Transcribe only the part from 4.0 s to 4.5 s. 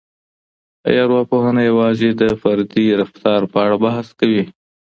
کوي؟